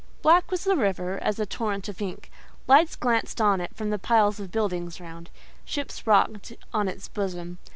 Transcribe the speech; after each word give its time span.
Black 0.23 0.49
was 0.49 0.63
the 0.63 0.75
river 0.75 1.19
as 1.23 1.37
a 1.37 1.45
torrent 1.45 1.87
of 1.87 2.01
ink; 2.01 2.31
lights 2.67 2.95
glanced 2.95 3.39
on 3.39 3.61
it 3.61 3.75
from 3.75 3.91
the 3.91 3.99
piles 3.99 4.39
of 4.39 4.51
building 4.51 4.91
round, 4.99 5.29
ships 5.63 6.07
rocked 6.07 6.53
on 6.73 6.87
its 6.87 7.07
bosom. 7.07 7.59